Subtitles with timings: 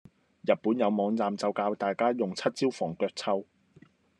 [0.41, 3.45] 日本有網站就教大家用七招防腳臭